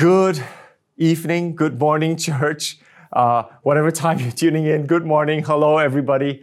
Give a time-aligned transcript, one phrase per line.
[0.00, 0.42] Good
[0.96, 2.78] evening, good morning, church.
[3.12, 5.42] Uh, whatever time you're tuning in, good morning.
[5.42, 6.42] Hello, everybody.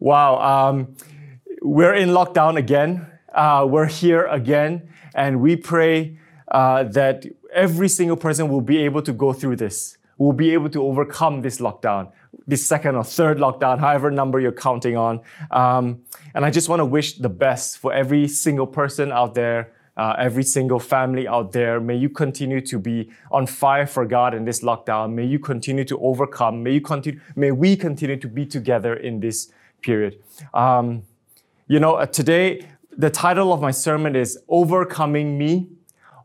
[0.00, 0.96] Wow, um,
[1.62, 3.06] we're in lockdown again.
[3.32, 6.18] Uh, we're here again, and we pray
[6.50, 7.24] uh, that
[7.54, 11.42] every single person will be able to go through this, will be able to overcome
[11.42, 12.10] this lockdown,
[12.48, 15.20] this second or third lockdown, however number you're counting on.
[15.52, 16.02] Um,
[16.34, 20.14] and I just want to wish the best for every single person out there uh,
[20.18, 21.80] every single family out there.
[21.80, 25.12] May you continue to be on fire for God in this lockdown.
[25.12, 26.62] May you continue to overcome.
[26.62, 27.20] May you continue.
[27.34, 30.18] May we continue to be together in this period.
[30.52, 31.02] Um,
[31.66, 35.68] you know, uh, today the title of my sermon is "Overcoming Me,"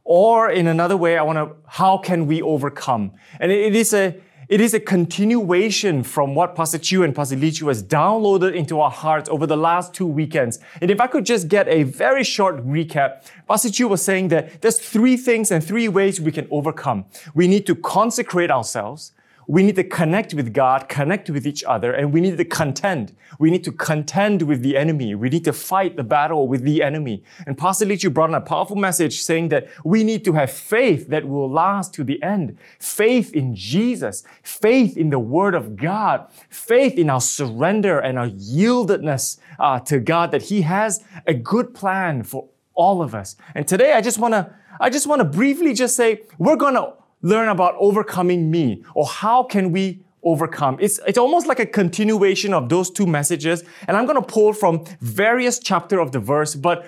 [0.03, 1.55] or in another way, I want to.
[1.67, 3.13] How can we overcome?
[3.39, 4.15] And it, it is a
[4.51, 8.81] it is a continuation from what Pastor Chu and Pastor Lee Chu has downloaded into
[8.81, 10.59] our hearts over the last two weekends.
[10.81, 14.61] And if I could just get a very short recap, Pastor Chu was saying that
[14.61, 17.05] there's three things and three ways we can overcome.
[17.33, 19.13] We need to consecrate ourselves
[19.47, 23.15] we need to connect with God, connect with each other, and we need to contend.
[23.39, 25.15] We need to contend with the enemy.
[25.15, 27.23] We need to fight the battle with the enemy.
[27.45, 30.51] And Pastor Lee Chu brought in a powerful message saying that we need to have
[30.51, 32.57] faith that will last to the end.
[32.79, 38.29] Faith in Jesus, faith in the Word of God, faith in our surrender and our
[38.29, 43.35] yieldedness uh, to God that He has a good plan for all of us.
[43.55, 46.73] And today I just want to I just want to briefly just say we're going
[46.73, 50.77] to learn about overcoming me or how can we overcome.
[50.79, 53.63] It's, it's almost like a continuation of those two messages.
[53.87, 56.55] And I'm going to pull from various chapter of the verse.
[56.55, 56.85] But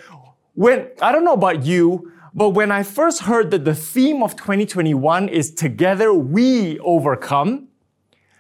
[0.54, 4.36] when, I don't know about you, but when I first heard that the theme of
[4.36, 7.68] 2021 is together we overcome,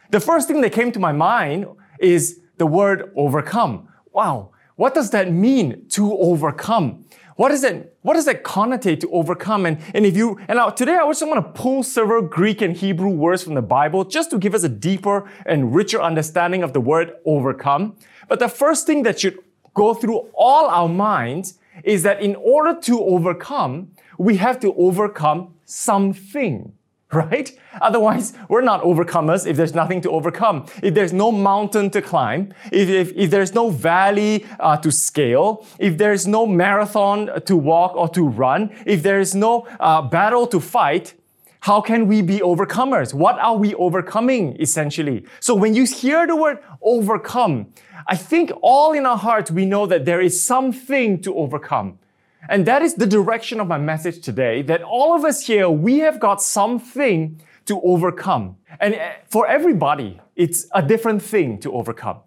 [0.09, 1.65] the first thing that came to my mind
[1.99, 3.87] is the word overcome.
[4.11, 4.51] Wow.
[4.75, 7.05] What does that mean to overcome?
[7.35, 9.65] What does that, what does that connotate to overcome?
[9.65, 12.75] And, and if you, and now today I just want to pull several Greek and
[12.75, 16.73] Hebrew words from the Bible just to give us a deeper and richer understanding of
[16.73, 17.95] the word overcome.
[18.27, 19.39] But the first thing that should
[19.73, 25.55] go through all our minds is that in order to overcome, we have to overcome
[25.65, 26.71] something
[27.23, 27.51] right?
[27.81, 30.65] Otherwise, we're not overcomers if there's nothing to overcome.
[30.81, 35.65] If there's no mountain to climb, if, if, if there's no valley uh, to scale,
[35.79, 40.59] if there's no marathon to walk or to run, if there's no uh, battle to
[40.59, 41.13] fight,
[41.61, 43.13] how can we be overcomers?
[43.13, 45.25] What are we overcoming essentially?
[45.39, 47.67] So when you hear the word overcome,
[48.07, 51.99] I think all in our hearts we know that there is something to overcome.
[52.49, 55.99] And that is the direction of my message today that all of us here, we
[55.99, 58.57] have got something to overcome.
[58.79, 62.17] And eh, for everybody, it's a different thing to overcome.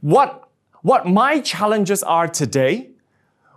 [0.00, 0.48] What,
[0.82, 2.90] what my challenges are today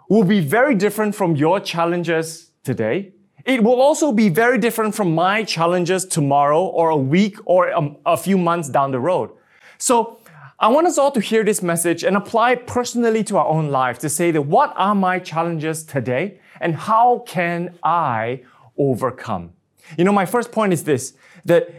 [0.09, 3.13] will be very different from your challenges today.
[3.45, 7.95] It will also be very different from my challenges tomorrow or a week or a,
[8.05, 9.31] a few months down the road.
[9.77, 10.19] So
[10.59, 13.69] I want us all to hear this message and apply it personally to our own
[13.69, 18.41] life to say that what are my challenges today and how can I
[18.75, 19.53] overcome?
[19.99, 21.13] You know, my first point is this
[21.45, 21.69] that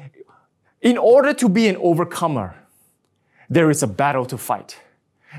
[0.80, 2.54] in order to be an overcomer,
[3.50, 4.78] there is a battle to fight.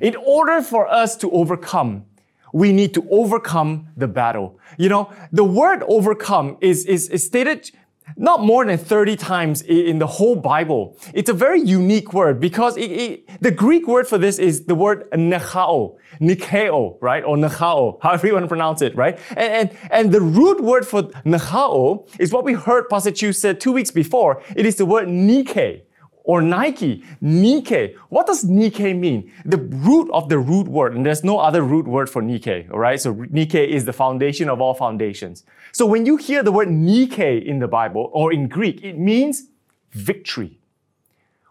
[0.02, 2.06] In order for us to overcome,
[2.52, 4.60] we need to overcome the battle.
[4.78, 7.72] You know, the word overcome is, is, is stated
[8.18, 10.98] not more than 30 times in the whole Bible.
[11.14, 14.76] It's a very unique word because it, it, the Greek word for this is the
[14.76, 17.24] word nechao, nikeo, right?
[17.24, 19.20] Or nechao, however you want to pronounce it, right?
[19.32, 23.60] And, and, and the root word for nechao is what we heard Pastor Chu said
[23.60, 24.42] two weeks before.
[24.56, 25.84] It is the word nike
[26.30, 27.96] or Nike, Nike.
[28.10, 29.32] What does Nike mean?
[29.46, 32.78] The root of the root word, and there's no other root word for Nike, all
[32.78, 33.02] right?
[33.02, 35.44] So Nike is the foundation of all foundations.
[35.72, 39.48] So when you hear the word Nike in the Bible or in Greek, it means
[39.92, 40.60] victory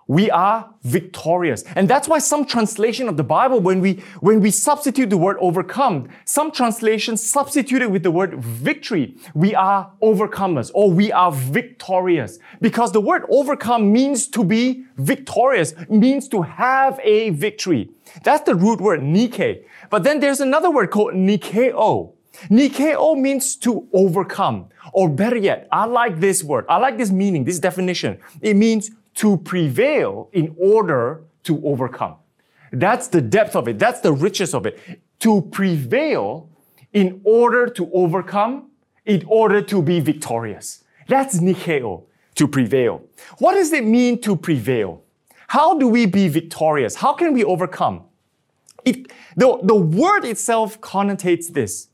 [0.09, 1.63] we are victorious.
[1.77, 5.37] And that's why some translation of the Bible, when we, when we substitute the word
[5.39, 9.17] overcome, some translations substitute it with the word victory.
[9.35, 12.39] We are overcomers or we are victorious.
[12.63, 17.91] Because the word overcome means to be victorious, means to have a victory.
[18.25, 19.67] That's the root word, Nike.
[19.91, 22.15] But then there's another word called Nikeo.
[22.51, 24.69] Nikeo means to overcome.
[24.93, 26.65] Or better yet, I like this word.
[26.69, 28.19] I like this meaning, this definition.
[28.41, 32.17] It means to prevail in order to overcome.
[32.73, 33.79] That's the depth of it.
[33.79, 34.79] That's the richness of it.
[35.21, 36.49] To prevail
[36.93, 38.71] in order to overcome,
[39.05, 40.85] in order to be victorious.
[41.09, 43.03] That's Nikeo, to prevail.
[43.39, 45.03] What does it mean to prevail?
[45.49, 46.95] How do we be victorious?
[46.95, 48.05] How can we overcome?
[48.85, 51.89] It, the, the word itself connotates this,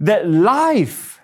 [0.00, 1.20] that life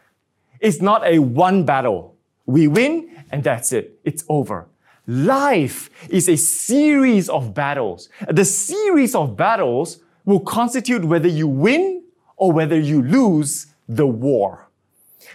[0.60, 2.12] is not a one battle
[2.46, 4.00] We win, and that's it.
[4.04, 4.66] It's over.
[5.06, 8.08] Life is a series of battles.
[8.28, 12.02] The series of battles will constitute whether you win
[12.36, 14.62] or whether you lose the war.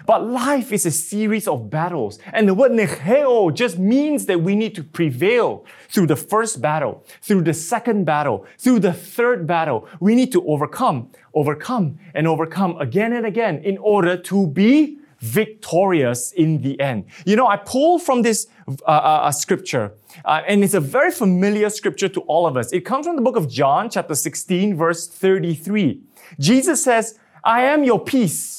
[0.06, 2.20] But life is a series of battles.
[2.34, 7.06] And the word necheo just means that we need to prevail through the first battle,
[7.22, 9.88] through the second battle, through the third battle.
[10.00, 16.32] We need to overcome, overcome, and overcome again and again in order to be victorious
[16.34, 17.06] in the end.
[17.26, 19.94] You know, I pull from this uh, uh, scripture,
[20.26, 22.72] uh, and it's a very familiar scripture to all of us.
[22.72, 26.02] It comes from the book of John, chapter 16, verse 33.
[26.40, 28.57] Jesus says, I am your peace.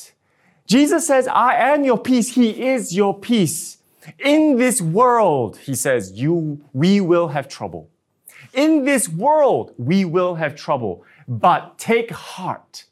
[0.68, 2.34] Jesus says, I am your peace.
[2.34, 3.78] He is your peace.
[4.18, 7.88] In this world, he says, you, we will have trouble.
[8.52, 11.04] In this world, we will have trouble.
[11.26, 12.84] But take heart,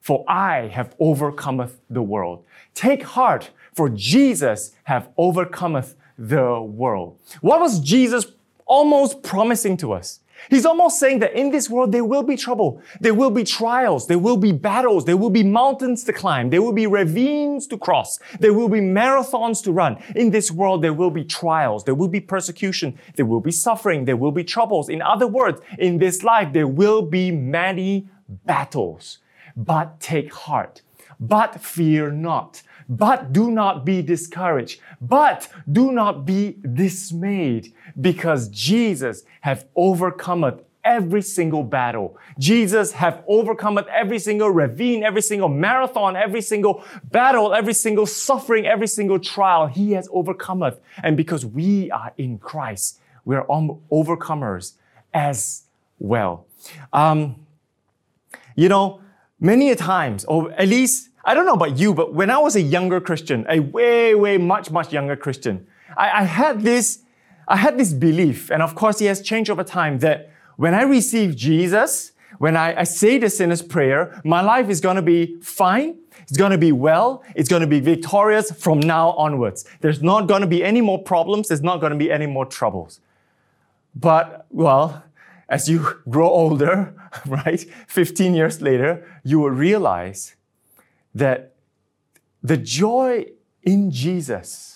[0.00, 2.44] for I have overcometh the world.
[2.74, 7.18] Take heart, for Jesus have overcometh the world.
[7.40, 8.26] What was Jesus
[8.66, 10.20] almost promising to us?
[10.50, 14.06] He's almost saying that in this world there will be trouble, there will be trials,
[14.06, 17.78] there will be battles, there will be mountains to climb, there will be ravines to
[17.78, 20.02] cross, there will be marathons to run.
[20.16, 24.04] In this world there will be trials, there will be persecution, there will be suffering,
[24.04, 24.88] there will be troubles.
[24.88, 29.18] In other words, in this life there will be many battles.
[29.56, 30.82] But take heart,
[31.20, 32.62] but fear not.
[32.88, 34.80] But do not be discouraged.
[35.00, 42.16] But do not be dismayed because Jesus have overcome every single battle.
[42.38, 48.66] Jesus have overcome every single ravine, every single marathon, every single battle, every single suffering,
[48.66, 49.66] every single trial.
[49.66, 50.82] He has overcome it.
[51.02, 54.74] And because we are in Christ, we are overcomers
[55.14, 55.64] as
[55.98, 56.46] well.
[56.92, 57.46] Um,
[58.56, 59.00] you know,
[59.38, 62.56] many a times, or at least I don't know about you, but when I was
[62.56, 65.66] a younger Christian, a way, way, much, much younger Christian,
[65.96, 67.02] I, I had this,
[67.48, 70.82] I had this belief, and of course, it has changed over time that when I
[70.82, 75.40] receive Jesus, when I, I say the sinner's prayer, my life is going to be
[75.40, 75.98] fine.
[76.22, 77.22] It's going to be well.
[77.34, 79.64] It's going to be victorious from now onwards.
[79.80, 81.48] There's not going to be any more problems.
[81.48, 83.00] There's not going to be any more troubles.
[83.94, 85.04] But, well,
[85.48, 86.94] as you grow older,
[87.26, 90.36] right, 15 years later, you will realize
[91.14, 91.54] that
[92.42, 93.26] the joy
[93.62, 94.71] in Jesus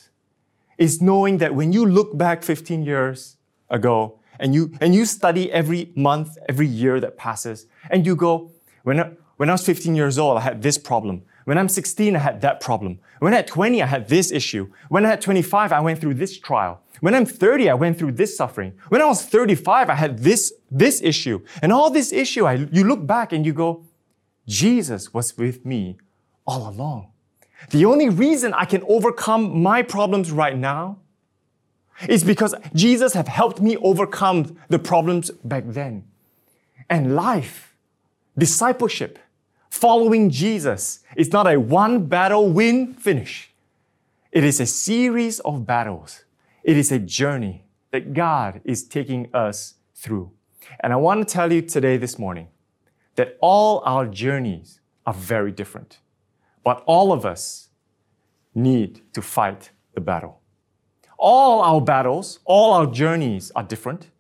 [0.79, 3.37] is knowing that when you look back 15 years
[3.71, 8.53] ago and you, and you study every month, every year that passes, and you go,
[8.83, 11.23] when I, when I was 15 years old, I had this problem.
[11.45, 12.99] When I'm 16, I had that problem.
[13.21, 14.73] When I had 20, I had this issue.
[14.89, 16.81] When I had 25, I went through this trial.
[17.01, 18.73] When I'm 30, I went through this suffering.
[18.89, 21.45] When I was 35, I had this, this issue.
[21.63, 23.85] And all this issue, I, you look back and you go,
[24.47, 25.99] Jesus was with me
[26.47, 27.13] all along.
[27.71, 30.99] The only reason I can overcome my problems right now
[32.09, 36.05] is because Jesus have helped me overcome the problems back then.
[36.89, 37.75] And life,
[38.37, 39.19] discipleship,
[39.71, 43.53] following Jesus is not a one battle win finish.
[44.31, 46.25] It is a series of battles.
[46.63, 50.31] It is a journey that God is taking us through.
[50.81, 52.49] And I want to tell you today, this morning,
[53.15, 55.99] that all our journeys are very different.
[56.67, 57.69] But all of us
[58.53, 60.41] need to fight the battle.
[61.17, 64.11] All our battles, all our journeys are different,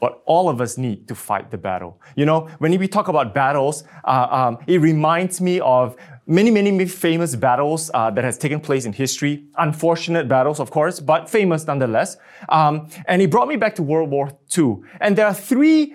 [0.00, 2.00] but all of us need to fight the battle.
[2.16, 5.94] You know, when we talk about battles, uh, um, it reminds me of
[6.26, 9.44] many, many famous battles uh, that has taken place in history.
[9.56, 12.16] Unfortunate battles, of course, but famous nonetheless.
[12.48, 14.78] Um, and it brought me back to World War II.
[15.00, 15.94] And there are three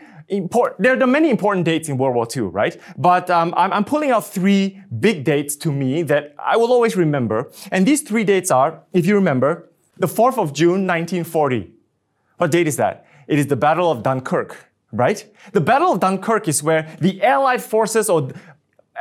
[0.79, 2.79] there are many important dates in World War II, right?
[2.98, 6.95] But um, I'm, I'm pulling out three big dates to me that I will always
[6.95, 7.51] remember.
[7.71, 11.71] And these three dates are, if you remember, the 4th of June, 1940.
[12.38, 13.05] What date is that?
[13.27, 15.25] It is the Battle of Dunkirk, right?
[15.51, 18.31] The Battle of Dunkirk is where the Allied forces, or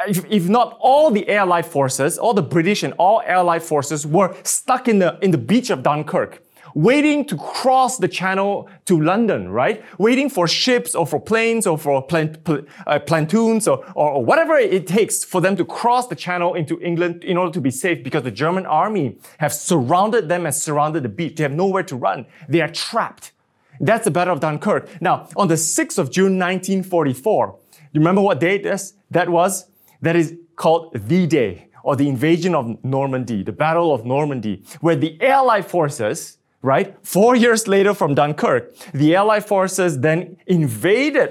[0.07, 4.37] if, if, not all the Allied forces, all the British and all Allied forces were
[4.43, 6.43] stuck in the, in the beach of Dunkirk
[6.75, 9.85] waiting to cross the channel to London, right?
[9.99, 14.25] Waiting for ships or for planes or for plant, pl- uh, platoons or, or, or,
[14.25, 17.71] whatever it takes for them to cross the channel into England in order to be
[17.71, 21.37] safe because the German army have surrounded them and surrounded the beach.
[21.37, 22.27] They have nowhere to run.
[22.49, 23.33] They are trapped.
[23.81, 25.01] That's the Battle of Dunkirk.
[25.01, 27.59] Now, on the 6th of June 1944,
[27.93, 29.67] you remember what date this, that was?
[30.03, 34.97] That is called the day or the invasion of Normandy, the Battle of Normandy, where
[34.97, 36.38] the Allied forces
[36.69, 36.95] right?
[37.03, 41.31] Four years later from Dunkirk, the Allied forces then invaded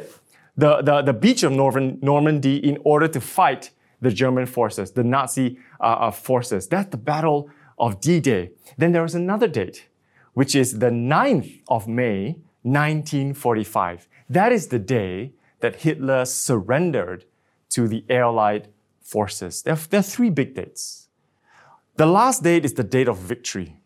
[0.58, 3.70] the, the, the beach of Northern Normandy in order to fight
[4.02, 6.68] the German forces, the Nazi uh, uh, forces.
[6.68, 8.50] That's the Battle of D-Day.
[8.80, 9.88] Then there was another date,
[10.34, 14.08] which is the 9th of May, 1945.
[14.30, 17.26] That is the day that Hitler surrendered
[17.70, 18.70] to the Allied
[19.02, 19.62] forces.
[19.62, 21.10] There are, there are three big dates.
[21.96, 23.78] The last date is the date of victory.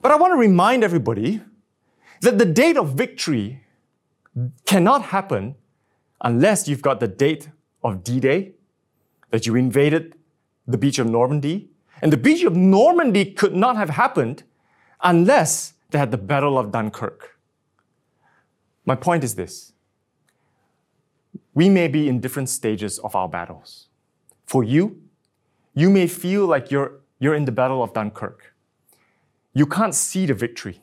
[0.00, 1.40] But I want to remind everybody
[2.20, 3.62] that the date of victory
[4.66, 5.56] cannot happen
[6.20, 7.48] unless you've got the date
[7.82, 8.52] of D Day,
[9.30, 10.16] that you invaded
[10.66, 11.70] the beach of Normandy.
[12.02, 14.44] And the beach of Normandy could not have happened
[15.02, 17.38] unless they had the Battle of Dunkirk.
[18.84, 19.72] My point is this
[21.54, 23.88] we may be in different stages of our battles.
[24.46, 25.02] For you,
[25.74, 28.54] you may feel like you're, you're in the Battle of Dunkirk.
[29.58, 30.80] You can't see the victory.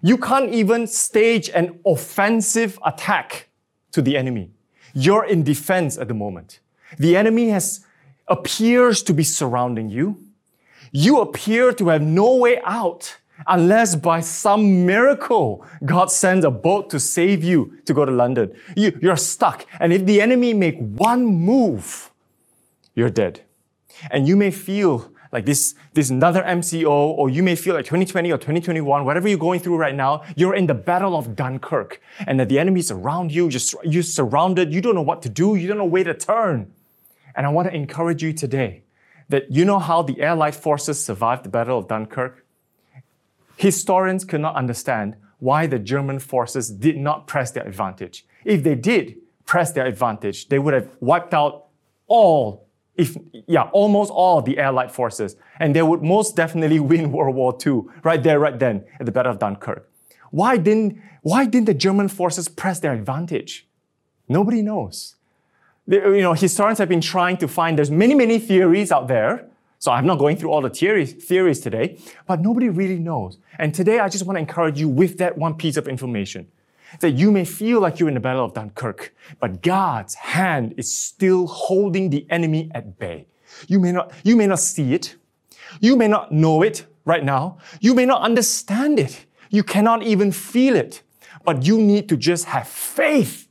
[0.00, 3.50] You can't even stage an offensive attack
[3.92, 4.52] to the enemy.
[4.94, 6.60] You're in defense at the moment.
[6.98, 7.84] The enemy has
[8.26, 10.16] appears to be surrounding you.
[10.92, 16.88] You appear to have no way out unless by some miracle God sends a boat
[16.88, 18.54] to save you to go to London.
[18.74, 19.66] You, you're stuck.
[19.78, 22.10] And if the enemy make one move,
[22.94, 23.42] you're dead.
[24.10, 28.30] And you may feel like this, this another MCO, or you may feel like 2020
[28.30, 32.38] or 2021, whatever you're going through right now, you're in the battle of Dunkirk, and
[32.38, 35.66] that the enemy's around you, you're, you're surrounded, you don't know what to do, you
[35.66, 36.72] don't know where to turn.
[37.34, 38.84] And I want to encourage you today
[39.28, 42.46] that you know how the Allied forces survived the Battle of Dunkirk?
[43.56, 48.24] Historians could not understand why the German forces did not press their advantage.
[48.44, 51.66] If they did press their advantage, they would have wiped out
[52.06, 52.63] all
[52.96, 57.56] if yeah, almost all the Allied forces, and they would most definitely win World War
[57.64, 59.90] II right there, right then at the Battle of Dunkirk.
[60.30, 63.66] Why didn't why didn't the German forces press their advantage?
[64.28, 65.16] Nobody knows.
[65.86, 67.78] you know, historians have been trying to find.
[67.78, 69.48] There's many many theories out there.
[69.78, 73.36] So I'm not going through all the theories, theories today, but nobody really knows.
[73.58, 76.46] And today I just want to encourage you with that one piece of information
[77.00, 80.94] that you may feel like you're in the Battle of Dunkirk, but God's hand is
[80.94, 83.26] still holding the enemy at bay.
[83.68, 85.16] You may not, you may not see it.
[85.80, 87.58] You may not know it right now.
[87.80, 89.26] You may not understand it.
[89.50, 91.02] You cannot even feel it.
[91.44, 93.48] But you need to just have faith.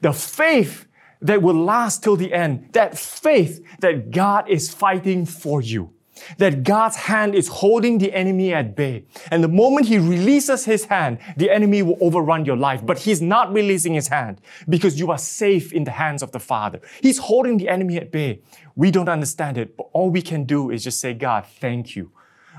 [0.00, 0.86] The faith
[1.22, 2.70] that will last till the end.
[2.72, 5.92] That faith that God is fighting for you
[6.38, 9.04] that God's hand is holding the enemy at bay.
[9.30, 12.84] And the moment he releases his hand, the enemy will overrun your life.
[12.84, 16.40] But he's not releasing his hand because you are safe in the hands of the
[16.40, 16.80] Father.
[17.02, 18.40] He's holding the enemy at bay.
[18.74, 22.12] We don't understand it, but all we can do is just say, God, thank you.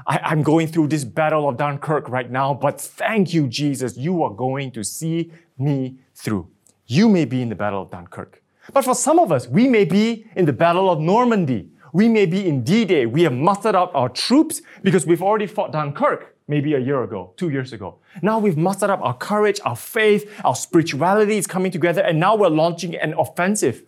[0.05, 3.97] I, am going through this battle of Dunkirk right now, but thank you, Jesus.
[3.97, 6.47] You are going to see me through.
[6.85, 8.41] You may be in the battle of Dunkirk.
[8.73, 12.27] But for some of us, we may be in the battle of Normandy we may
[12.27, 13.07] be in D-Day.
[13.07, 17.33] We have mustered up our troops because we've already fought Dunkirk maybe a year ago,
[17.37, 17.97] two years ago.
[18.21, 22.35] Now we've mustered up our courage, our faith, our spirituality is coming together, and now
[22.35, 23.81] we're launching an offensive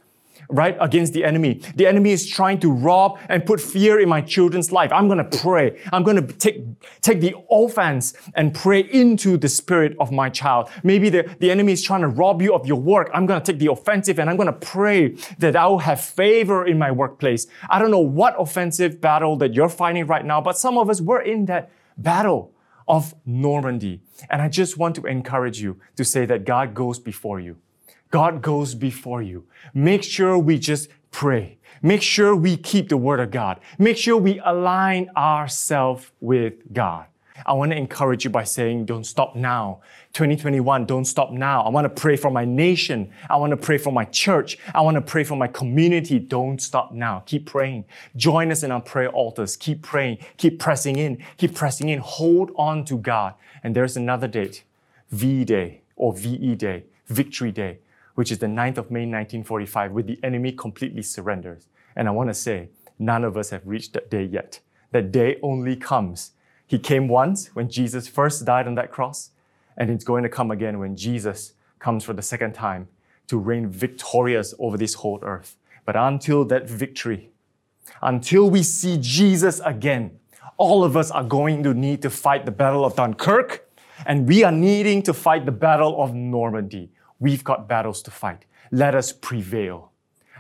[0.50, 1.62] right against the enemy.
[1.76, 4.92] The enemy is trying to rob and put fear in my children's life.
[4.92, 5.80] I'm going to pray.
[5.92, 6.64] I'm going to take,
[7.02, 10.70] take the offense and pray into the spirit of my child.
[10.84, 13.10] Maybe the, the enemy is trying to rob you of your work.
[13.14, 16.02] I'm going to take the offensive and I'm going to pray that I will have
[16.02, 17.48] favor in my workplace.
[17.70, 21.02] I don't know what offensive battle that you're fighting right now, but some of us
[21.02, 22.54] were in that battle
[22.88, 24.02] of Normandy.
[24.30, 27.58] And I just want to encourage you to say that God goes before you.
[28.12, 29.46] God goes before you.
[29.74, 31.60] Make sure we just pray.
[31.82, 33.60] Make sure we keep the word of God.
[33.78, 37.06] Make sure we align ourselves with God.
[37.46, 39.80] I want to encourage you by saying, don't stop now.
[40.14, 41.62] 2021, don't stop now.
[41.62, 43.12] I want to pray for my nation.
[43.30, 44.58] I want to pray for my church.
[44.74, 46.20] I want to pray for my community.
[46.20, 47.24] Don't stop now.
[47.28, 47.86] Keep praying.
[48.18, 49.56] Join us in our prayer altars.
[49.56, 50.18] Keep praying.
[50.36, 51.24] Keep pressing in.
[51.38, 52.00] Keep pressing in.
[52.00, 53.36] Hold on to God.
[53.64, 54.64] And there's another date,
[55.12, 57.80] V Day or VE Day, Victory Day
[58.20, 61.68] which is the 9th of May 1945, when the enemy completely surrenders.
[61.96, 62.68] And I want to say,
[63.00, 64.60] none of us have reached that day yet.
[64.92, 66.32] That day only comes.
[66.68, 69.30] He came once when Jesus first died on that cross,
[69.78, 72.90] and it's going to come again when Jesus comes for the second time
[73.28, 75.56] to reign victorious over this whole earth.
[75.86, 77.30] But until that victory,
[78.02, 80.20] until we see Jesus again,
[80.58, 83.70] all of us are going to need to fight the battle of Dunkirk,
[84.06, 86.92] and we are needing to fight the battle of Normandy.
[87.20, 88.46] We've got battles to fight.
[88.72, 89.92] Let us prevail.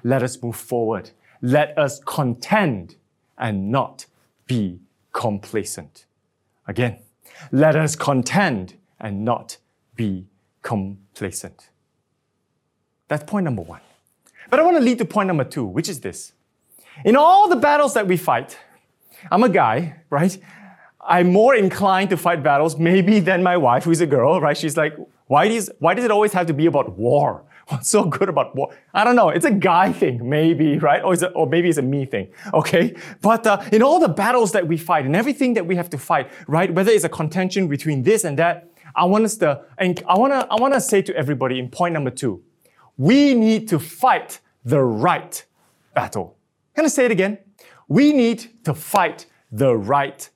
[0.04, 1.12] Let us move forward.
[1.42, 2.96] Let us contend
[3.38, 4.06] and not
[4.46, 4.80] be
[5.12, 6.06] complacent.
[6.68, 7.00] Again,
[7.52, 9.58] let us contend and not
[9.96, 10.28] be
[10.62, 11.70] complacent.
[13.08, 13.82] That's point number one.
[14.50, 16.34] But I want to lead to point number two, which is this.
[17.06, 18.58] In all the battles that we fight,
[19.32, 20.38] I'm a guy, right?
[21.02, 24.58] I'm more inclined to fight battles maybe than my wife, who's a girl, right?
[24.58, 24.96] She's like,
[25.30, 27.46] why does, why does it always have to be about war?
[27.68, 28.76] What's so good about war?
[28.96, 29.30] I don't know.
[29.30, 31.04] It's a guy thing, maybe, right?
[31.04, 32.96] Or, it, or maybe it's a me thing, okay?
[33.22, 36.00] But uh, in all the battles that we fight and everything that we have to
[36.00, 36.74] fight, right?
[36.74, 40.34] Whether it's a contention between this and that, I want us to, and I want
[40.34, 42.42] to, I want to say to everybody in point number two,
[42.98, 45.46] we need to fight the right
[45.94, 46.38] battle.
[46.74, 47.38] Can I say it again?
[47.88, 50.28] We need to fight the right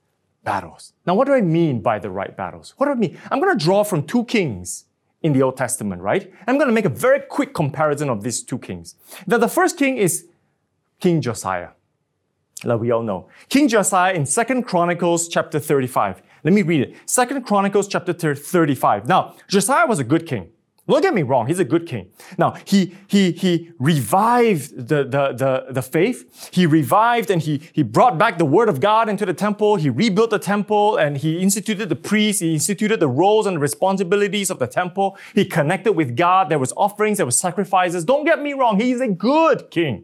[0.43, 0.93] battles.
[1.05, 2.73] Now, what do I mean by the right battles?
[2.77, 3.17] What do I mean?
[3.31, 4.85] I'm going to draw from two kings
[5.21, 6.31] in the Old Testament, right?
[6.47, 8.95] I'm going to make a very quick comparison of these two kings.
[9.25, 10.27] Now, the first king is
[10.99, 11.69] King Josiah.
[12.63, 13.27] Like we all know.
[13.49, 16.21] King Josiah in Second Chronicles chapter 35.
[16.43, 16.95] Let me read it.
[17.05, 19.07] Second Chronicles chapter 35.
[19.07, 20.49] Now, Josiah was a good king.
[20.85, 22.09] Don't get me wrong, he's a good king.
[22.37, 26.49] Now, he, he, he revived the, the, the, the faith.
[26.51, 29.77] He revived and he, he brought back the word of God into the temple.
[29.77, 32.41] He rebuilt the temple and he instituted the priests.
[32.41, 35.17] He instituted the roles and responsibilities of the temple.
[35.33, 36.49] He connected with God.
[36.49, 38.03] There was offerings, there was sacrifices.
[38.03, 40.03] Don't get me wrong, he's a good king.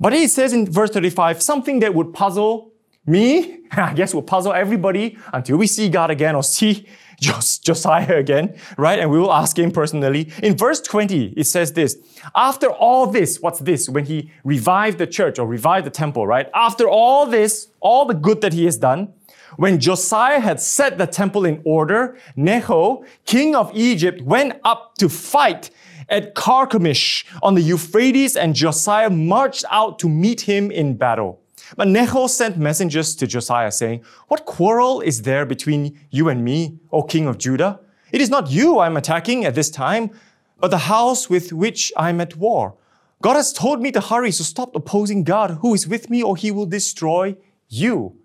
[0.00, 2.72] But he says in verse 35, something that would puzzle
[3.06, 6.86] me, I guess will puzzle everybody until we see God again or see
[7.20, 8.98] Jos- Josiah again, right?
[8.98, 10.30] And we will ask him personally.
[10.42, 11.96] In verse 20, it says this
[12.34, 13.88] After all this, what's this?
[13.88, 16.48] When he revived the church or revived the temple, right?
[16.54, 19.12] After all this, all the good that he has done,
[19.56, 25.08] when Josiah had set the temple in order, Necho, king of Egypt, went up to
[25.08, 25.70] fight
[26.08, 31.40] at Carchemish on the Euphrates, and Josiah marched out to meet him in battle.
[31.76, 36.78] But Necho sent messengers to Josiah saying, What quarrel is there between you and me,
[36.92, 37.80] O king of Judah?
[38.12, 40.10] It is not you I am attacking at this time,
[40.58, 42.76] but the house with which I am at war.
[43.22, 46.36] God has told me to hurry, so stop opposing God who is with me, or
[46.36, 47.36] he will destroy
[47.68, 48.16] you.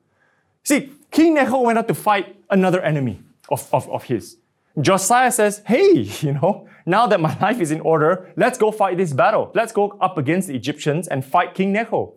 [0.64, 4.38] See, King Necho went out to fight another enemy of, of, of his.
[4.80, 8.98] Josiah says, Hey, you know, now that my life is in order, let's go fight
[8.98, 9.52] this battle.
[9.56, 12.14] Let's go up against the Egyptians and fight King Necho.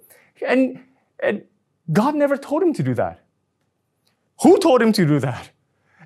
[0.47, 0.81] And
[1.23, 1.45] and
[1.93, 3.21] God never told him to do that.
[4.43, 5.51] Who told him to do that?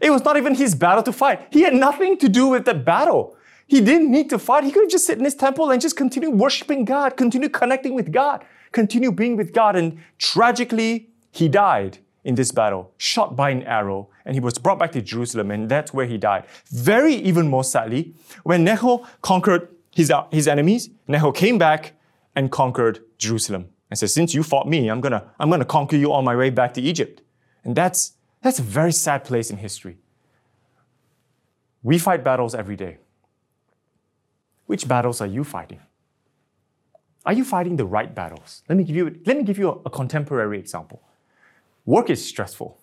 [0.00, 1.48] It was not even his battle to fight.
[1.50, 3.36] He had nothing to do with that battle.
[3.66, 4.64] He didn't need to fight.
[4.64, 7.94] He could have just sit in his temple and just continue worshiping God, continue connecting
[7.94, 9.74] with God, continue being with God.
[9.74, 14.78] And tragically, he died in this battle, shot by an arrow, and he was brought
[14.78, 16.44] back to Jerusalem, and that's where he died.
[16.66, 21.92] Very, even more sadly, when Necho conquered his, his enemies, Necho came back
[22.34, 26.12] and conquered Jerusalem and says, since you fought me, I'm gonna, I'm gonna conquer you
[26.12, 27.22] on my way back to Egypt.
[27.64, 29.98] And that's, that's a very sad place in history.
[31.82, 32.98] We fight battles every day.
[34.66, 35.80] Which battles are you fighting?
[37.24, 38.62] Are you fighting the right battles?
[38.68, 41.02] Let me give you, let me give you a, a contemporary example.
[41.84, 42.78] Work is stressful.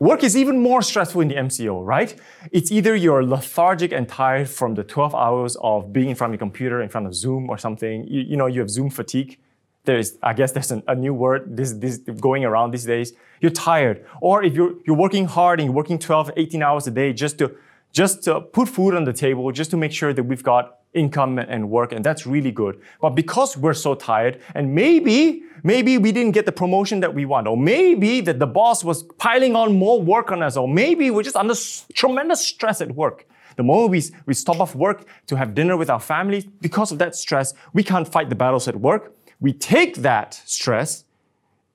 [0.00, 2.14] Work is even more stressful in the MCO, right?
[2.52, 6.34] It's either you're lethargic and tired from the 12 hours of being in front of
[6.34, 8.06] your computer, in front of Zoom or something.
[8.06, 9.38] You, you know, you have Zoom fatigue.
[9.84, 13.12] There's, I guess there's an, a new word this, this going around these days.
[13.40, 14.06] You're tired.
[14.20, 17.38] Or if you're, you're working hard and you're working 12, 18 hours a day just
[17.38, 17.56] to,
[17.90, 21.38] just to put food on the table, just to make sure that we've got income
[21.38, 22.80] and work, and that's really good.
[23.00, 27.24] But because we're so tired, and maybe, maybe we didn't get the promotion that we
[27.24, 31.10] want, or maybe that the boss was piling on more work on us, or maybe
[31.10, 31.54] we're just under
[31.94, 33.26] tremendous stress at work.
[33.56, 36.98] The moment we, we stop off work to have dinner with our families, because of
[36.98, 39.14] that stress, we can't fight the battles at work.
[39.40, 41.04] We take that stress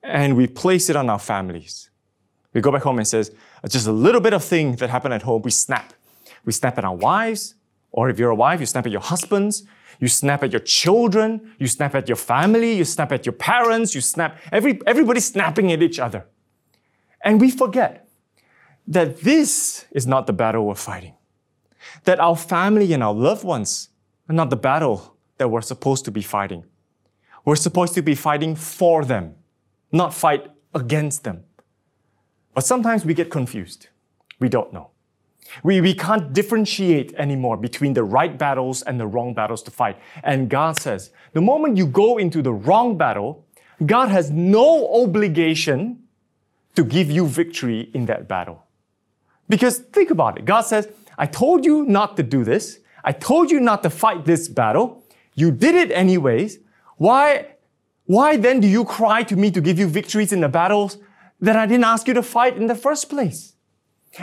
[0.01, 1.89] and we place it on our families.
[2.53, 3.31] We go back home and says,
[3.67, 5.93] just a little bit of thing that happened at home, we snap.
[6.45, 7.55] We snap at our wives,
[7.93, 9.63] or if you're a wife, you snap at your husbands,
[9.99, 13.95] you snap at your children, you snap at your family, you snap at your parents,
[13.95, 16.25] you snap, every, everybody's snapping at each other.
[17.23, 18.09] And we forget
[18.87, 21.13] that this is not the battle we're fighting.
[22.03, 23.89] That our family and our loved ones
[24.27, 26.65] are not the battle that we're supposed to be fighting.
[27.45, 29.35] We're supposed to be fighting for them,
[29.91, 31.43] not fight against them.
[32.55, 33.87] But sometimes we get confused.
[34.39, 34.92] We don't know.
[35.63, 39.97] We, we can't differentiate anymore between the right battles and the wrong battles to fight.
[40.23, 43.45] And God says, the moment you go into the wrong battle,
[43.85, 46.03] God has no obligation
[46.75, 48.63] to give you victory in that battle.
[49.49, 50.45] Because think about it.
[50.45, 52.79] God says, I told you not to do this.
[53.03, 55.03] I told you not to fight this battle.
[55.35, 56.59] You did it anyways.
[56.97, 57.47] Why,
[58.05, 60.97] why then do you cry to me to give you victories in the battles
[61.41, 63.52] that I didn't ask you to fight in the first place?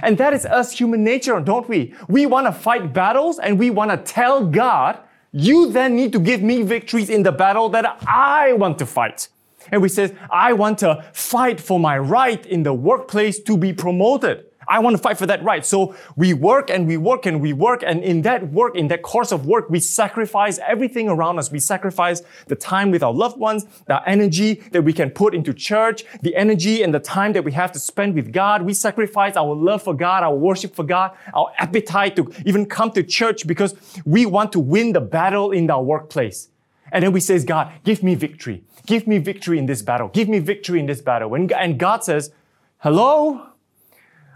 [0.02, 1.94] And that is us human nature, don't we?
[2.08, 4.98] We want to fight battles and we want to tell God,
[5.32, 9.28] you then need to give me victories in the battle that I want to fight.
[9.70, 13.72] And we say, I want to fight for my right in the workplace to be
[13.72, 14.46] promoted.
[14.70, 15.66] I want to fight for that right.
[15.66, 17.82] So we work and we work and we work.
[17.84, 21.50] And in that work, in that course of work, we sacrifice everything around us.
[21.50, 25.52] We sacrifice the time with our loved ones, the energy that we can put into
[25.52, 28.62] church, the energy and the time that we have to spend with God.
[28.62, 32.92] We sacrifice our love for God, our worship for God, our appetite to even come
[32.92, 33.74] to church because
[34.06, 36.48] we want to win the battle in our workplace.
[36.92, 38.62] And then we say, God, give me victory.
[38.86, 40.08] Give me victory in this battle.
[40.08, 41.34] Give me victory in this battle.
[41.34, 42.30] And God says,
[42.78, 43.49] hello?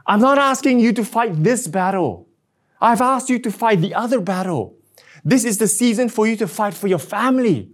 [0.06, 2.28] I'm not asking you to fight this battle.
[2.80, 4.76] I've asked you to fight the other battle.
[5.24, 7.70] This is the season for you to fight for your family.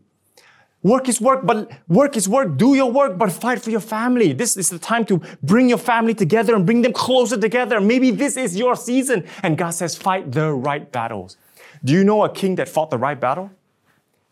[0.83, 2.57] Work is work, but work is work.
[2.57, 4.33] Do your work, but fight for your family.
[4.33, 7.81] This is the time to bring your family together and bring them closer together.
[7.81, 9.27] Maybe this is your season.
[9.43, 11.37] And God says, fight the right battles.
[11.85, 13.51] Do you know a king that fought the right battle?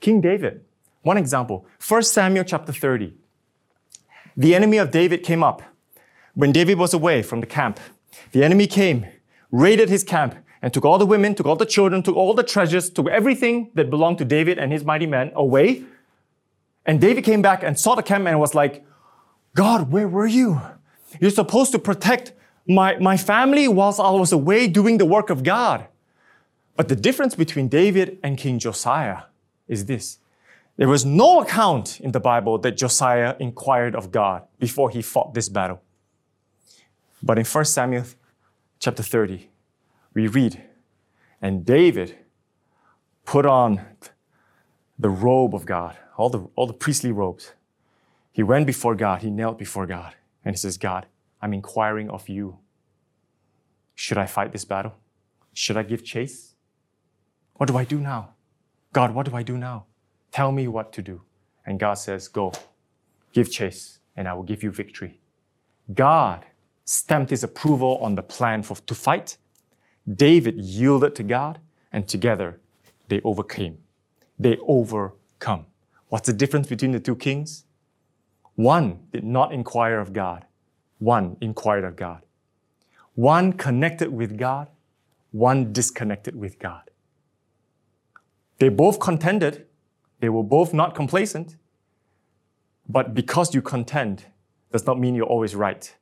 [0.00, 0.64] King David.
[1.02, 1.66] One example.
[1.87, 3.12] 1 Samuel chapter 30.
[4.37, 5.62] The enemy of David came up
[6.38, 7.81] when David was away from the camp,
[8.31, 9.05] the enemy came,
[9.51, 12.44] raided his camp, and took all the women, took all the children, took all the
[12.44, 15.83] treasures, took everything that belonged to David and his mighty men away.
[16.87, 18.87] And David came back and saw the camp and was like,
[19.57, 20.61] God, where were you?
[21.20, 22.31] You're supposed to protect
[22.68, 25.88] my, my family whilst I was away doing the work of God.
[26.77, 29.22] But the difference between David and King Josiah
[29.66, 30.18] is this.
[30.77, 35.35] There was no account in the Bible that Josiah inquired of God before he fought
[35.35, 35.83] this battle.
[37.22, 38.04] But in 1 Samuel
[38.78, 39.50] chapter 30,
[40.14, 40.62] we read,
[41.42, 42.16] and David
[43.24, 43.81] put on
[44.98, 47.52] the robe of God, all the, all the priestly robes.
[48.33, 51.07] He went before God, he knelt before God, and he says, God,
[51.40, 52.59] I'm inquiring of you.
[53.94, 54.94] Should I fight this battle?
[55.52, 56.54] Should I give chase?
[57.54, 58.35] What do I do now?
[58.92, 59.87] God, what do I do now?
[60.31, 61.22] Tell me what to do.
[61.66, 62.52] And God says, Go,
[63.33, 65.20] give chase, and I will give you victory.
[65.92, 66.46] God
[66.88, 69.37] stamped his approval on the plan for, to fight.
[70.11, 71.59] David yielded to God,
[71.92, 72.61] and together
[73.09, 73.77] they overcame.
[74.38, 75.66] They overcome.
[76.09, 77.66] What's the difference between the two kings?
[78.55, 80.46] One did not inquire of God,
[80.98, 82.22] one inquired of God.
[83.14, 84.68] One connected with God,
[85.31, 86.90] one disconnected with God.
[88.61, 89.66] They both contended,
[90.20, 91.57] they were both not complacent,
[92.88, 94.24] but because you contend
[94.72, 95.94] does not mean you're always right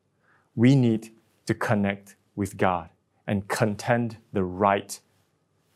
[0.57, 1.13] we need
[1.45, 2.89] to connect with God
[3.27, 4.99] and contend the right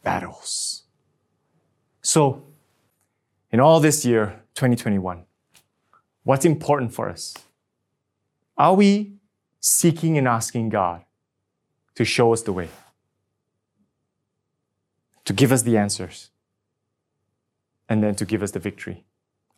[0.02, 0.84] battles.
[2.02, 2.42] So,
[3.52, 5.24] in all this year, 2021,
[6.24, 7.34] what's important for us?
[8.56, 9.12] Are we
[9.60, 11.04] seeking and asking God
[11.94, 12.68] to show us the way?
[15.26, 16.30] To give us the answers?
[17.88, 19.04] And then to give us the victory?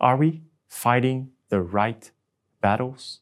[0.00, 2.10] Are we fighting the right
[2.60, 3.21] battles?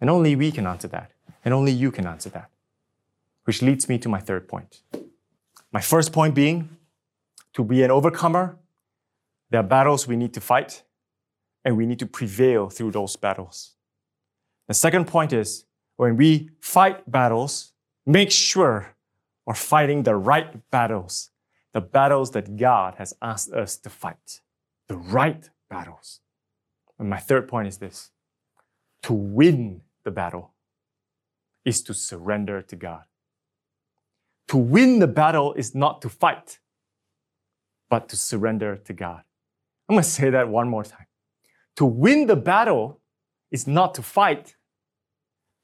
[0.00, 1.12] And only we can answer that.
[1.44, 2.50] And only you can answer that.
[3.44, 4.82] Which leads me to my third point.
[5.72, 6.76] My first point being
[7.54, 8.56] to be an overcomer,
[9.50, 10.82] there are battles we need to fight,
[11.64, 13.72] and we need to prevail through those battles.
[14.68, 15.64] The second point is
[15.96, 17.72] when we fight battles,
[18.04, 18.94] make sure
[19.46, 21.30] we're fighting the right battles,
[21.72, 24.40] the battles that God has asked us to fight,
[24.88, 26.20] the right battles.
[26.98, 28.10] And my third point is this
[29.02, 30.54] to win the battle
[31.64, 33.02] is to surrender to God.
[34.48, 36.60] To win the battle is not to fight,
[37.90, 39.22] but to surrender to God.
[39.88, 41.08] I'm going to say that one more time.
[41.74, 43.00] To win the battle
[43.50, 44.54] is not to fight,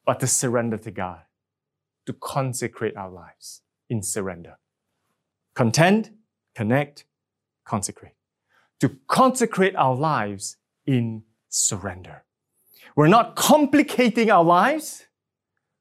[0.04, 1.20] but to surrender to God,
[2.06, 4.58] to consecrate our lives in surrender.
[5.54, 6.10] Contend,
[6.56, 7.04] connect,
[7.64, 8.16] consecrate.
[8.80, 12.24] To consecrate our lives in surrender.
[12.94, 15.06] We're not complicating our lives,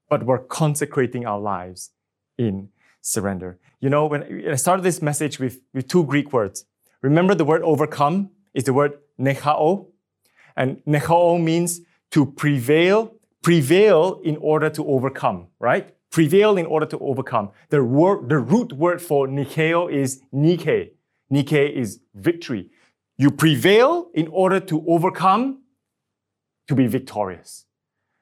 [0.10, 1.92] but we're consecrating our lives
[2.38, 2.70] in
[3.02, 3.60] surrender.
[3.80, 6.66] You know, when I started this message with, with two Greek words,
[7.02, 9.88] remember the word overcome is the word nechao.
[10.56, 15.94] And nechao means to prevail, prevail in order to overcome, right?
[16.12, 17.50] Prevail in order to overcome.
[17.70, 20.92] The word, the root word for nikeo is nike.
[21.30, 22.70] Nike is victory.
[23.18, 25.61] You prevail in order to overcome
[26.72, 27.66] to be victorious.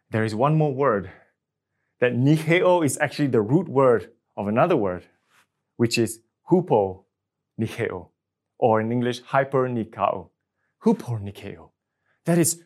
[0.10, 1.12] There is one more word
[2.00, 5.04] that nikeo is actually the root word of another word,
[5.78, 7.04] which is hupo
[7.62, 8.08] nikeo,
[8.58, 10.30] or in English, hyper nikao.
[10.84, 11.70] Hupo nikeo.
[12.26, 12.64] That is,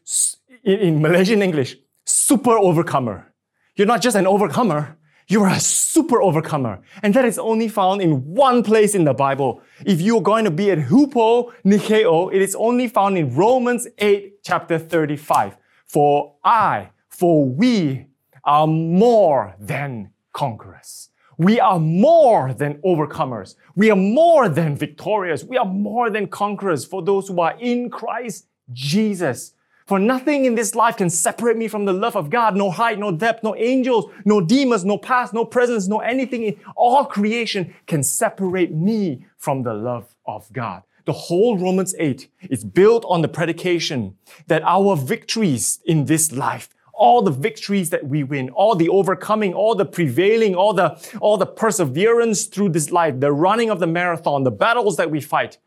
[0.64, 3.34] in, Malaysian English, super overcomer.
[3.76, 6.82] You're not just an overcomer, You are a super overcomer.
[7.02, 9.62] And that is only found in one place in the Bible.
[9.86, 14.44] If you're going to be a hupo nikeo, it is only found in Romans 8,
[14.44, 15.58] chapter 35.
[15.94, 18.08] For I, for we
[18.44, 21.10] are more than conquerors.
[21.38, 23.54] We are more than overcomers.
[23.76, 25.44] We are more than victorious.
[25.44, 29.54] We are more than conquerors for those who are in Christ Jesus.
[29.86, 32.56] For nothing in this life can separate me from the love of God.
[32.56, 36.60] No height, no depth, no angels, no demons, no past, no presence, no anything in
[36.76, 40.82] all creation can separate me from the love of God.
[41.06, 44.16] The whole Romans 8 is built on the predication
[44.48, 49.54] that our victories in this life, all the victories that we win, all the overcoming,
[49.54, 53.88] all the prevailing, all the, all the perseverance through this life, the running of the
[53.88, 55.58] marathon, the battles that we fight,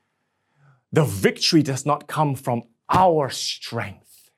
[0.92, 4.30] the victory does not come from our strength.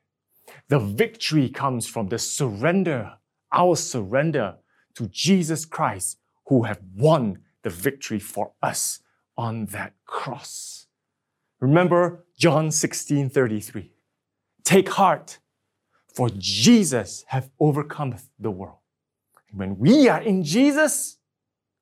[0.68, 3.12] The victory comes from the surrender,
[3.52, 4.56] our surrender
[4.94, 9.00] to Jesus Christ, who have won the victory for us
[9.37, 10.77] on that cross.
[11.61, 13.92] Remember John 16 33.
[14.64, 15.38] Take heart,
[16.14, 18.79] for Jesus have overcome the world.
[19.53, 21.18] When we are in Jesus,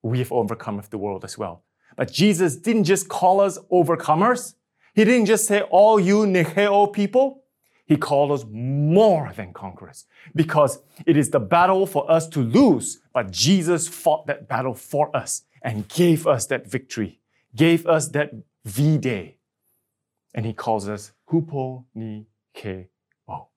[0.03, 1.65] we have overcome the world as well.
[1.97, 4.55] But Jesus didn't just call us overcomers.
[4.95, 7.43] He didn't just say, all you Nikeo people.
[7.87, 13.01] He called us more than conquerors because it is the battle for us to lose,
[13.13, 17.21] but Jesus fought that battle for us and gave us that victory,
[17.55, 18.33] gave us that
[18.65, 19.36] V Day.
[20.37, 22.91] And he calls us Hupo Ni Ke
[23.27, 23.49] O.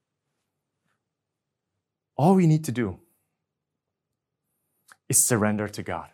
[2.16, 3.00] All we need to do
[5.10, 6.10] is surrender to God.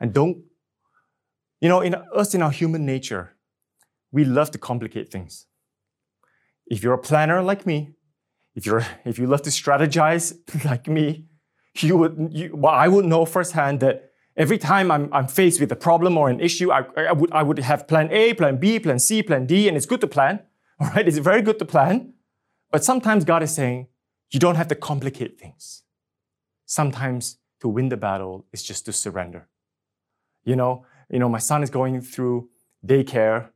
[0.00, 0.44] And don't,
[1.60, 3.36] you know, in us, in our human nature,
[4.10, 5.46] we love to complicate things.
[6.66, 7.94] If you're a planner like me,
[8.54, 11.26] if you're if you love to strategize like me,
[11.76, 14.07] you would you, well, I would know firsthand that
[14.38, 17.42] every time I'm, I'm faced with a problem or an issue, I, I would I
[17.42, 20.40] would have plan A, plan B, plan C, plan D, and it's good to plan.
[20.80, 22.14] All right, it's very good to plan.
[22.70, 23.88] But sometimes God is saying,
[24.30, 25.82] you don't have to complicate things.
[26.66, 29.48] Sometimes to win the battle is just to surrender.
[30.44, 32.48] You know, you know, my son is going through
[32.86, 33.48] daycare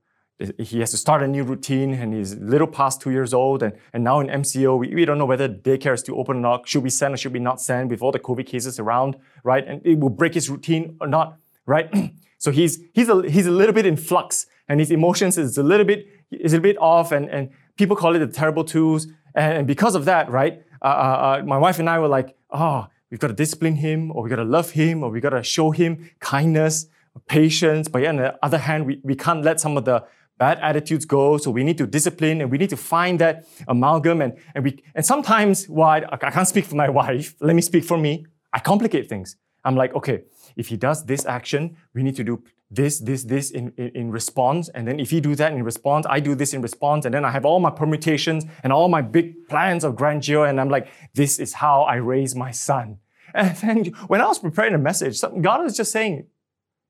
[0.58, 3.62] he has to start a new routine and he's a little past two years old
[3.62, 6.40] and, and now in MCO, we, we don't know whether daycare is still open or
[6.40, 6.68] not.
[6.68, 9.66] Should we send or should we not send with all the COVID cases around, right?
[9.66, 11.88] And it will break his routine or not, right?
[12.38, 15.62] so he's, he's, a, he's a little bit in flux and his emotions is a
[15.62, 19.06] little bit, is a bit off and, and people call it the terrible twos.
[19.34, 22.86] And because of that, right, uh, uh, uh, my wife and I were like, oh,
[23.10, 25.42] we've got to discipline him or we've got to love him or we've got to
[25.42, 26.86] show him kindness,
[27.28, 27.88] patience.
[27.88, 30.04] But yeah, on the other hand, we, we can't let some of the
[30.42, 31.24] bad attitudes go.
[31.42, 33.34] So we need to discipline and we need to find that
[33.74, 34.18] amalgam.
[34.24, 37.26] And, and, we, and sometimes, why I can't speak for my wife.
[37.48, 38.12] Let me speak for me.
[38.56, 39.28] I complicate things.
[39.66, 40.18] I'm like, okay,
[40.56, 41.62] if he does this action,
[41.94, 42.42] we need to do
[42.78, 44.68] this, this, this in, in, in, response.
[44.74, 47.04] And then if he do that in response, I do this in response.
[47.06, 50.46] And then I have all my permutations and all my big plans of grandeur.
[50.46, 52.86] And I'm like, this is how I raise my son.
[53.40, 53.76] And then
[54.10, 55.14] when I was preparing a message,
[55.48, 56.14] God was just saying,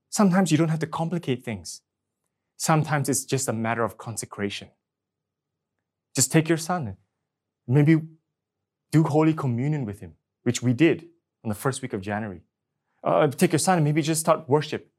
[0.08, 1.82] sometimes you don't have to complicate things.
[2.56, 4.68] Sometimes it's just a matter of consecration.
[6.14, 6.96] Just take your son,
[7.66, 8.00] maybe
[8.90, 11.06] do Holy Communion with him, which we did
[11.42, 12.42] on the first week of January.
[13.02, 14.90] Uh, take your son and maybe just start worship.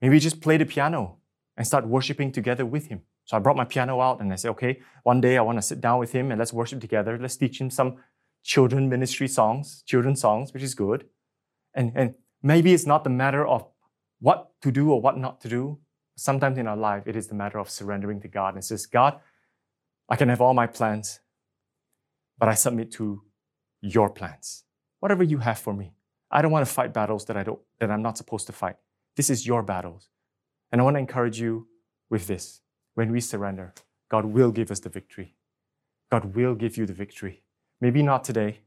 [0.00, 1.18] Maybe just play the piano
[1.56, 3.02] and start worshiping together with him.
[3.24, 5.62] So I brought my piano out and I said, okay, one day I want to
[5.62, 7.18] sit down with him and let's worship together.
[7.18, 7.96] Let's teach him some
[8.42, 11.06] children ministry songs, children songs, which is good.
[11.74, 13.66] And, and maybe it's not the matter of
[14.20, 15.78] what to do or what not to do,
[16.16, 19.20] Sometimes in our life, it is the matter of surrendering to God and says, God,
[20.08, 21.20] I can have all my plans,
[22.38, 23.22] but I submit to
[23.80, 24.64] your plans.
[25.00, 25.92] Whatever you have for me.
[26.30, 28.76] I don't want to fight battles that I don't that I'm not supposed to fight.
[29.16, 30.08] This is your battles.
[30.72, 31.68] And I want to encourage you
[32.10, 32.60] with this.
[32.94, 33.74] When we surrender,
[34.08, 35.36] God will give us the victory.
[36.10, 37.42] God will give you the victory.
[37.80, 38.60] Maybe not today.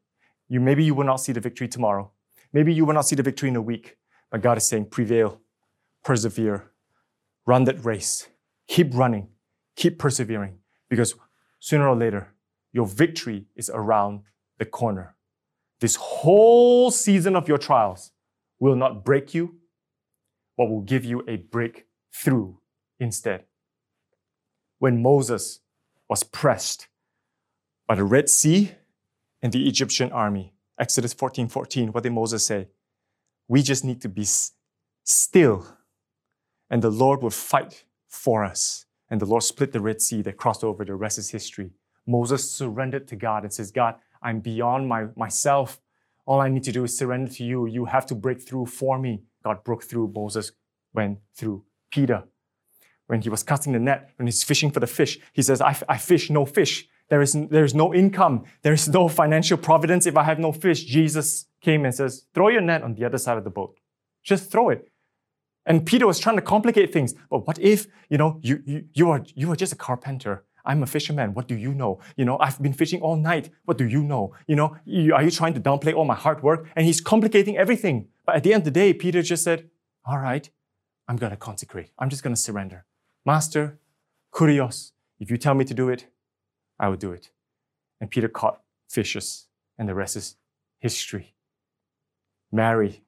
[0.47, 2.11] You maybe you will not see the victory tomorrow.
[2.53, 3.97] Maybe you will not see the victory in a week.
[4.31, 5.41] But God is saying, prevail,
[6.03, 6.71] persevere,
[7.47, 8.27] Run that race.
[8.67, 9.29] Keep running.
[9.77, 11.15] Keep persevering because
[11.59, 12.33] sooner or later,
[12.73, 14.21] your victory is around
[14.59, 15.15] the corner.
[15.79, 18.11] This whole season of your trials
[18.59, 19.55] will not break you,
[20.57, 22.55] but will give you a breakthrough
[22.99, 23.45] instead.
[24.79, 25.61] When Moses
[26.09, 26.87] was pressed
[27.87, 28.71] by the Red Sea
[29.41, 32.67] and the Egyptian army, Exodus 14 14, what did Moses say?
[33.47, 34.25] We just need to be
[35.03, 35.76] still
[36.69, 38.85] and the Lord would fight for us.
[39.09, 41.71] And the Lord split the Red Sea, they crossed over, the rest is history.
[42.05, 45.79] Moses surrendered to God and says, God, I'm beyond my, myself.
[46.25, 47.67] All I need to do is surrender to you.
[47.67, 49.21] You have to break through for me.
[49.43, 50.11] God broke through.
[50.13, 50.51] Moses
[50.93, 51.63] went through.
[51.89, 52.23] Peter,
[53.07, 55.77] when he was casting the net, when he's fishing for the fish, he says, I,
[55.87, 56.87] I fish no fish.
[57.09, 58.43] There is, there is no income.
[58.63, 60.83] There is no financial providence if I have no fish.
[60.83, 63.79] Jesus came and says, throw your net on the other side of the boat.
[64.23, 64.89] Just throw it.
[65.67, 67.13] And Peter was trying to complicate things.
[67.29, 70.43] But what if, you know, you, you, you, are, you are just a carpenter.
[70.65, 71.33] I'm a fisherman.
[71.33, 71.99] What do you know?
[72.15, 73.49] You know, I've been fishing all night.
[73.65, 74.33] What do you know?
[74.47, 74.77] You know,
[75.13, 76.67] are you trying to downplay all my hard work?
[76.75, 78.07] And he's complicating everything.
[78.25, 79.69] But at the end of the day, Peter just said,
[80.05, 80.49] all right,
[81.07, 81.91] I'm going to consecrate.
[81.99, 82.85] I'm just going to surrender.
[83.25, 83.77] Master,
[84.33, 86.07] kurios, if you tell me to do it,
[86.79, 87.29] I will do it.
[87.99, 90.37] And Peter caught fishes, and the rest is
[90.79, 91.33] history.
[92.51, 93.03] Mary,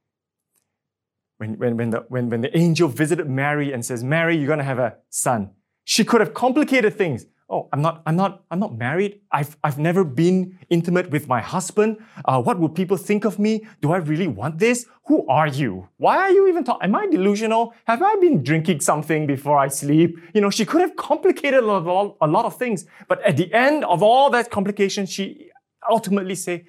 [1.39, 4.59] when, when, when, the, when, when the angel visited Mary and says, Mary, you're going
[4.59, 5.51] to have a son,
[5.83, 9.21] she could have complicated things oh, I'm not, I'm not, I'm not married.
[9.31, 11.97] I've, I've never been intimate with my husband.
[12.25, 13.65] Uh, what will people think of me?
[13.81, 14.85] Do I really want this?
[15.07, 15.89] Who are you?
[15.97, 16.83] Why are you even talking?
[16.83, 17.73] Am I delusional?
[17.85, 20.17] Have I been drinking something before I sleep?
[20.33, 22.85] You know, she could have complicated a lot, a lot of things.
[23.07, 25.49] But at the end of all that complication, she
[25.89, 26.65] ultimately say,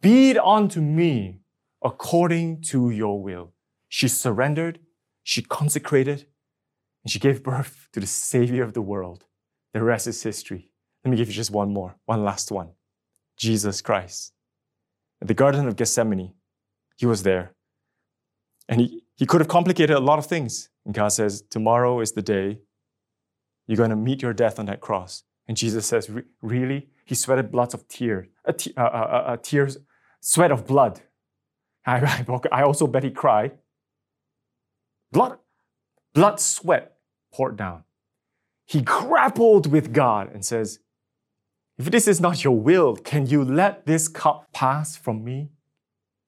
[0.00, 1.40] be it unto me
[1.82, 3.52] according to your will.
[3.88, 4.80] She surrendered,
[5.22, 6.26] she consecrated,
[7.04, 9.24] and she gave birth to the Savior of the world.
[9.72, 10.70] The rest is history.
[11.04, 12.70] Let me give you just one more, one last one.
[13.36, 14.32] Jesus Christ.
[15.20, 16.34] At the Garden of Gethsemane,
[16.96, 17.54] he was there.
[18.68, 20.68] And he, he could have complicated a lot of things.
[20.84, 22.60] And God says, Tomorrow is the day
[23.66, 25.22] you're going to meet your death on that cross.
[25.46, 26.10] And Jesus says,
[26.42, 26.88] Really?
[27.04, 29.78] He sweated blood of tears, uh, uh, uh, uh, tears,
[30.20, 31.00] sweat of blood.
[31.86, 33.52] I, I also bet he cried.
[35.10, 35.38] Blood,
[36.14, 36.96] blood, sweat
[37.32, 37.84] poured down
[38.68, 40.80] he grappled with God and says,
[41.78, 45.48] If this is not your will, can you let this cup pass from me?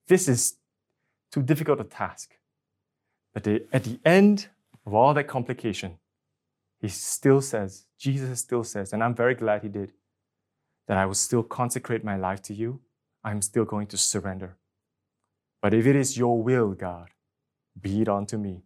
[0.07, 0.55] This is
[1.31, 2.31] too difficult a task.
[3.35, 4.47] But at the end
[4.87, 5.99] of all that complication,
[6.79, 9.93] he still says, Jesus still says, and I'm very glad he did,
[10.87, 12.79] that I will still consecrate my life to you.
[13.23, 14.57] I'm still going to surrender.
[15.61, 17.09] But if it is your will, God,
[17.79, 18.63] be it unto me.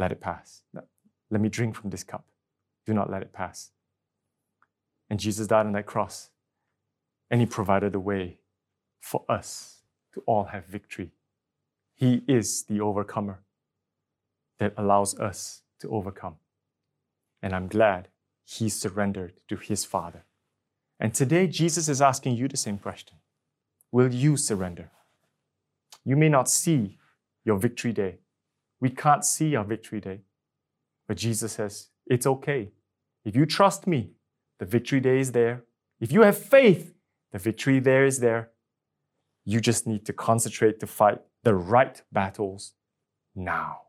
[0.00, 0.62] Let it pass.
[1.30, 2.24] Let me drink from this cup.
[2.86, 3.70] Do not let it pass.
[5.10, 6.30] And Jesus died on that cross,
[7.30, 8.38] and He provided a way
[8.98, 9.82] for us
[10.14, 11.10] to all have victory.
[11.94, 13.40] He is the overcomer
[14.58, 16.36] that allows us to overcome.
[17.42, 18.08] And I'm glad
[18.42, 20.24] He surrendered to His Father.
[20.98, 23.18] And today, Jesus is asking you the same question
[23.92, 24.90] Will you surrender?
[26.06, 26.96] You may not see
[27.44, 28.20] your victory day.
[28.80, 30.20] We can't see our victory day.
[31.06, 32.70] But Jesus says, It's okay.
[33.24, 34.12] If you trust me,
[34.58, 35.64] the victory day is there.
[36.00, 36.94] If you have faith,
[37.32, 38.50] the victory there is there.
[39.44, 42.72] You just need to concentrate to fight the right battles
[43.34, 43.82] now.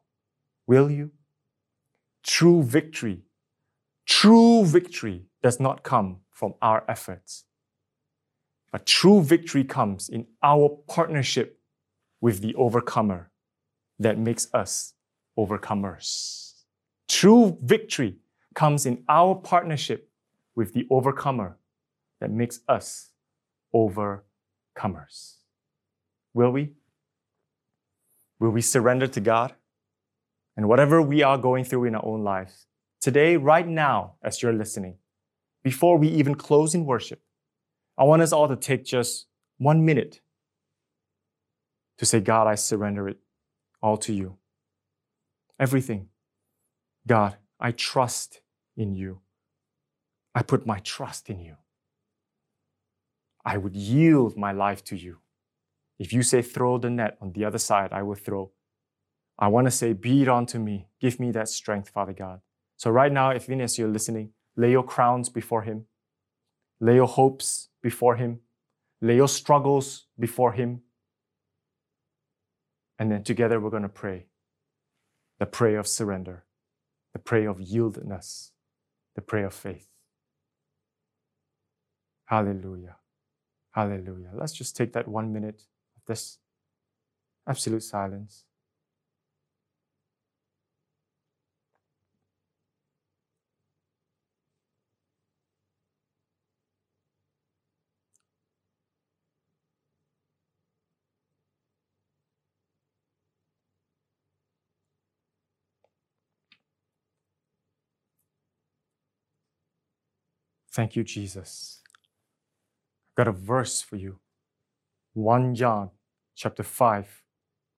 [0.67, 1.11] Will you?
[2.23, 3.23] True victory,
[4.05, 7.45] true victory does not come from our efforts,
[8.71, 11.59] but true victory comes in our partnership
[12.21, 13.30] with the overcomer
[14.01, 14.93] that makes us
[15.37, 16.63] overcomers.
[17.07, 18.17] True victory
[18.55, 20.09] comes in our partnership
[20.55, 21.57] with the overcomer
[22.19, 23.11] that makes us
[23.73, 25.35] overcomers.
[26.33, 26.71] Will we?
[28.39, 29.53] Will we surrender to God?
[30.57, 32.65] And whatever we are going through in our own lives,
[32.99, 34.97] today, right now, as you're listening,
[35.63, 37.21] before we even close in worship,
[37.97, 40.21] I want us all to take just one minute
[41.99, 43.19] to say, God, I surrender it
[43.81, 44.37] all to you.
[45.59, 46.07] Everything.
[47.07, 48.41] God, I trust
[48.77, 49.21] in you.
[50.33, 51.55] I put my trust in you.
[53.43, 55.17] I would yield my life to you.
[55.99, 58.51] If you say throw the net on the other side, I will throw.
[59.37, 60.87] I want to say, be it unto me.
[60.99, 62.41] Give me that strength, Father God.
[62.77, 65.85] So right now, if even as you're listening, lay your crowns before Him.
[66.79, 68.39] Lay your hopes before Him.
[69.01, 70.81] Lay your struggles before Him.
[73.01, 74.27] And then together we're going to pray
[75.39, 76.45] the prayer of surrender
[77.13, 78.51] the prayer of yieldedness,
[79.15, 79.87] the prayer of faith.
[82.25, 82.97] Hallelujah.
[83.71, 84.29] Hallelujah.
[84.35, 85.63] Let's just take that one minute
[85.97, 86.37] of this
[87.47, 88.45] absolute silence.
[110.71, 111.81] Thank you, Jesus.
[113.11, 114.19] I've got a verse for you.
[115.13, 115.91] 1 John
[116.35, 117.23] chapter 5,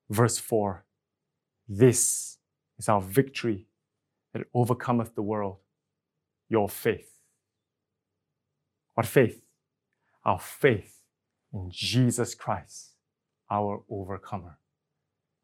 [0.09, 0.85] verse 4.
[1.67, 2.37] This
[2.77, 3.67] is our victory
[4.33, 5.57] that overcometh the world,
[6.49, 7.17] your faith.
[8.93, 9.41] What faith?
[10.25, 11.01] Our faith
[11.51, 12.91] in Jesus Christ,
[13.49, 14.59] our overcomer.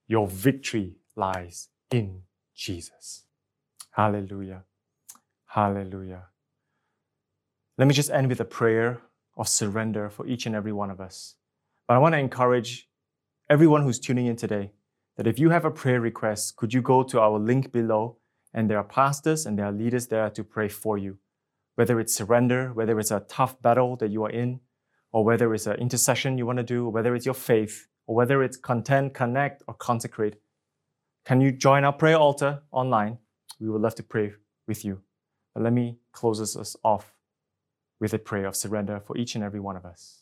[0.08, 2.24] Your victory lies in
[2.56, 3.26] Jesus.
[3.91, 4.64] Hallelujah.
[5.47, 6.29] Hallelujah.
[7.80, 9.00] Let me just end with a prayer
[9.38, 11.36] of surrender for each and every one of us.
[11.88, 12.90] But I want to encourage
[13.50, 14.74] everyone who's tuning in today
[15.16, 18.18] that if you have a prayer request, could you go to our link below?
[18.54, 21.20] And there are pastors and there are leaders there to pray for you.
[21.76, 24.60] Whether it's surrender, whether it's a tough battle that you are in,
[25.14, 28.14] or whether it's an intercession you want to do, or whether it's your faith, or
[28.14, 30.36] whether it's content, connect, or consecrate,
[31.24, 33.20] can you join our prayer altar online?
[33.58, 34.34] We would love to pray
[34.68, 35.00] with you.
[35.54, 37.16] But let me close us off
[38.00, 40.20] with a prayer of surrender for each and every one of us.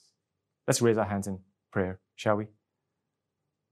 [0.67, 1.39] Let's raise our hands in
[1.71, 2.47] prayer, shall we?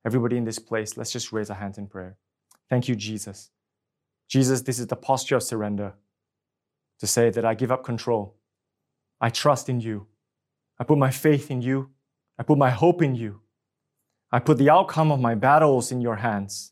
[0.06, 2.18] Everybody in this place, let's just raise our hands in prayer.
[2.70, 3.50] Thank you, Jesus.
[4.28, 5.94] Jesus, this is the posture of surrender
[7.00, 8.36] to say that I give up control.
[9.20, 10.08] I trust in you.
[10.80, 11.90] I put my faith in you.
[12.38, 13.42] I put my hope in you.
[14.32, 16.72] I put the outcome of my battles in your hands.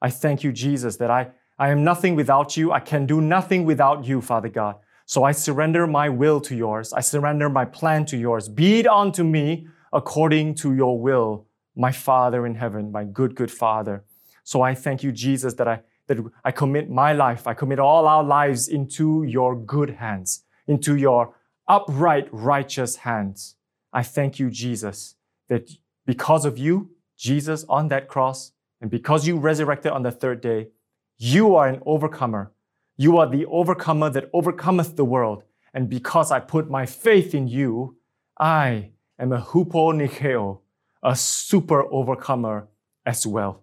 [0.00, 2.72] I thank you, Jesus, that I, I am nothing without you.
[2.72, 4.76] I can do nothing without you, Father God.
[5.06, 6.92] So I surrender my will to yours.
[6.92, 8.48] I surrender my plan to yours.
[8.48, 11.46] Be it unto me according to your will,
[11.76, 14.04] my Father in heaven, my good, good Father.
[14.42, 18.06] So I thank you, Jesus, that I, that I commit my life, I commit all
[18.08, 21.34] our lives into your good hands, into your
[21.68, 23.54] upright, righteous hands.
[23.92, 25.14] I thank you, Jesus,
[25.48, 25.70] that
[26.04, 30.68] because of you, Jesus on that cross, and because you resurrected on the third day,
[31.16, 32.52] you are an overcomer.
[32.96, 35.44] You are the overcomer that overcometh the world.
[35.74, 37.96] And because I put my faith in you,
[38.38, 40.60] I am a hupo nikeo,
[41.02, 42.68] a super overcomer
[43.04, 43.62] as well.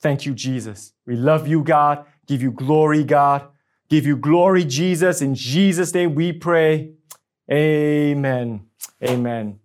[0.00, 0.92] Thank you, Jesus.
[1.06, 2.06] We love you, God.
[2.26, 3.48] Give you glory, God.
[3.88, 5.20] Give you glory, Jesus.
[5.20, 6.94] In Jesus' name we pray.
[7.50, 8.66] Amen.
[9.04, 9.61] Amen.